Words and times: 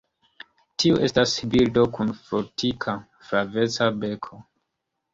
Tiu 0.83 0.97
estas 1.07 1.35
birdo 1.51 1.85
kun 1.99 2.15
fortika, 2.23 2.99
flaveca 3.31 3.95
beko. 4.03 4.47